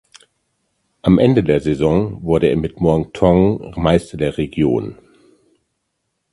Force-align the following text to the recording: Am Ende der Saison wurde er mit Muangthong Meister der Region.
Am 1.03 1.19
Ende 1.19 1.43
der 1.43 1.59
Saison 1.59 2.23
wurde 2.23 2.47
er 2.47 2.57
mit 2.57 2.79
Muangthong 2.81 3.75
Meister 3.79 4.17
der 4.17 4.35
Region. 4.39 4.97